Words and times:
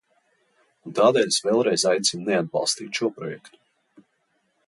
Un 0.89 0.95
tādēļ 0.99 1.29
es 1.33 1.37
vēlreiz 1.47 1.85
aicinu 1.91 2.25
neatbalstīt 2.31 3.01
šo 3.01 3.13
projektu. 3.19 3.65